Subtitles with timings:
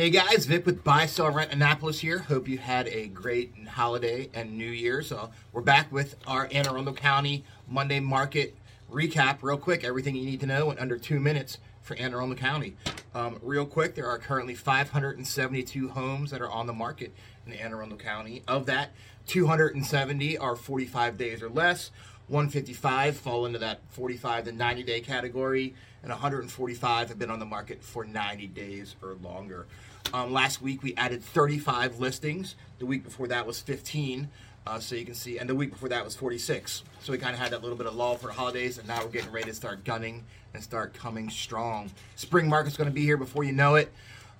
[0.00, 2.20] Hey guys, Vic with Buy Sell Rent Annapolis here.
[2.20, 5.02] Hope you had a great holiday and New Year.
[5.02, 8.56] So we're back with our Anne Arundel County Monday market
[8.90, 9.42] recap.
[9.42, 12.76] Real quick, everything you need to know in under two minutes for Anne Arundel County.
[13.14, 17.12] Um, real quick, there are currently 572 homes that are on the market
[17.46, 18.42] in Anne Arundel County.
[18.48, 18.94] Of that,
[19.26, 21.90] 270 are 45 days or less.
[22.30, 27.44] 155 fall into that 45 to 90 day category, and 145 have been on the
[27.44, 29.66] market for 90 days or longer.
[30.14, 32.54] Um, last week we added 35 listings.
[32.78, 34.28] The week before that was 15.
[34.64, 36.84] Uh, so you can see, and the week before that was 46.
[37.00, 39.02] So we kind of had that little bit of lull for the holidays, and now
[39.02, 40.22] we're getting ready to start gunning
[40.54, 41.90] and start coming strong.
[42.14, 43.90] Spring market's going to be here before you know it.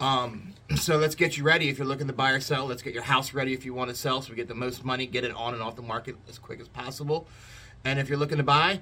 [0.00, 2.64] Um, so let's get you ready if you're looking to buy or sell.
[2.64, 4.84] Let's get your house ready if you want to sell, so we get the most
[4.84, 7.26] money, get it on and off the market as quick as possible.
[7.84, 8.80] And if you're looking to buy,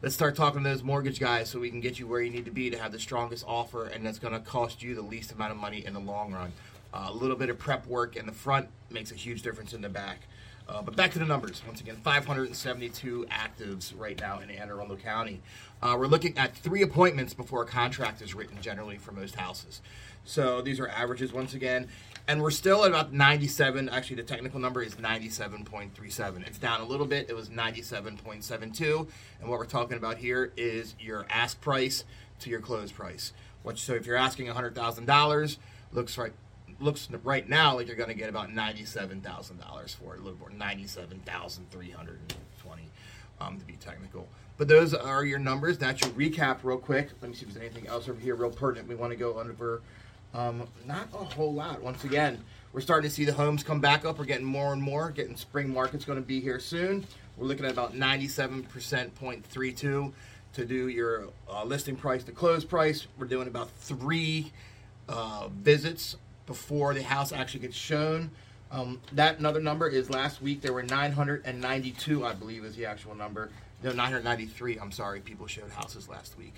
[0.00, 2.44] let's start talking to those mortgage guys so we can get you where you need
[2.44, 5.32] to be to have the strongest offer, and that's going to cost you the least
[5.32, 6.52] amount of money in the long run.
[6.92, 9.80] Uh, a little bit of prep work in the front makes a huge difference in
[9.80, 10.20] the back.
[10.68, 11.62] Uh, but back to the numbers.
[11.66, 15.42] Once again, 572 actives right now in Anne Arundel County.
[15.82, 19.82] Uh, we're looking at three appointments before a contract is written generally for most houses.
[20.24, 21.88] So these are averages once again.
[22.26, 23.90] And we're still at about 97.
[23.90, 26.46] Actually, the technical number is 97.37.
[26.46, 27.28] It's down a little bit.
[27.28, 29.08] It was 97.72.
[29.40, 32.04] And what we're talking about here is your ask price
[32.40, 33.34] to your close price.
[33.62, 35.56] Which, so if you're asking $100,000,
[35.92, 36.32] looks right
[36.80, 40.22] looks right now like you're going to get about ninety-seven thousand dollars for it, a
[40.22, 42.88] little more, ninety-seven thousand three hundred and twenty,
[43.40, 44.28] um, to be technical.
[44.56, 45.78] But those are your numbers.
[45.78, 47.10] That's your recap, real quick.
[47.20, 48.88] Let me see if there's anything else over here, real pertinent.
[48.88, 49.82] We want to go over.
[50.32, 51.82] Um, not a whole lot.
[51.82, 54.18] Once again, we're starting to see the homes come back up.
[54.18, 55.10] We're getting more and more.
[55.10, 57.06] Getting spring market's going to be here soon.
[57.36, 60.12] We're looking at about 97.32
[60.54, 63.06] to do your uh, listing price to close price.
[63.18, 64.52] We're doing about three
[65.08, 68.30] uh, visits before the house actually gets shown.
[68.70, 73.14] Um, that another number is last week there were 992, I believe, is the actual
[73.14, 73.50] number.
[73.82, 74.78] No, 993.
[74.78, 76.54] I'm sorry, people showed houses last week.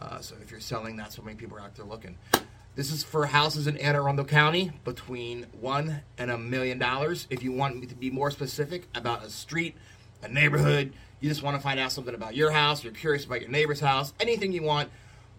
[0.00, 2.16] Uh, so if you're selling, that's how many people are out there looking.
[2.74, 7.26] This is for houses in Anne Arundel County between one and a million dollars.
[7.28, 9.76] If you want me to be more specific about a street,
[10.22, 13.42] a neighborhood, you just want to find out something about your house, you're curious about
[13.42, 14.90] your neighbor's house, anything you want,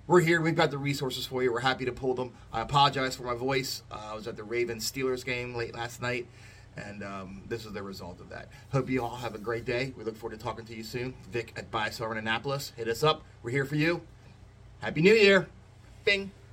[0.07, 0.41] we're here.
[0.41, 1.51] We've got the resources for you.
[1.51, 2.33] We're happy to pull them.
[2.51, 3.83] I apologize for my voice.
[3.91, 6.27] Uh, I was at the Ravens Steelers game late last night,
[6.75, 8.49] and um, this is the result of that.
[8.71, 9.93] Hope you all have a great day.
[9.97, 11.13] We look forward to talking to you soon.
[11.31, 12.73] Vic at Buy Sell Annapolis.
[12.75, 13.23] Hit us up.
[13.43, 14.01] We're here for you.
[14.81, 15.47] Happy New Year.
[16.03, 16.33] Bing.